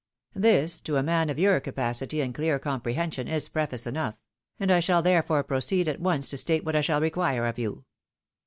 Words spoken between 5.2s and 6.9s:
proceed at once to state what I